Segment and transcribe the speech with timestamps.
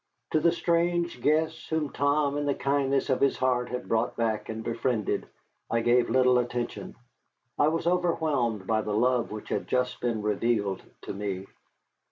[0.31, 4.49] To the strange guests whom Tom in the kindness of his heart had brought back
[4.49, 5.27] and befriended
[5.69, 6.95] I gave little attention.
[7.59, 11.45] I was overwhelmed by the love which had just been revealed to me.